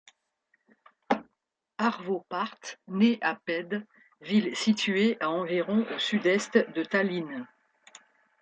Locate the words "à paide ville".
3.21-4.55